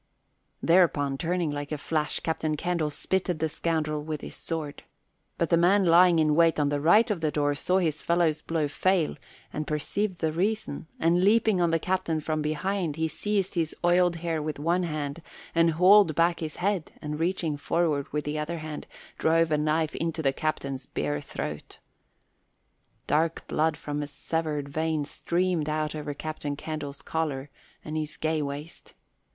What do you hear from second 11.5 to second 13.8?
on the captain from behind, he seized his